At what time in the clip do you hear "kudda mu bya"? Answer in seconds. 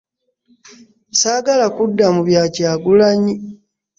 1.75-2.43